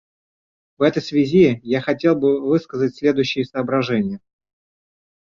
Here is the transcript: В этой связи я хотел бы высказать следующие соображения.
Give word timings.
В 0.79 0.81
этой 0.81 0.99
связи 1.03 1.59
я 1.63 1.79
хотел 1.79 2.15
бы 2.15 2.41
высказать 2.41 2.95
следующие 2.95 3.45
соображения. 3.45 4.19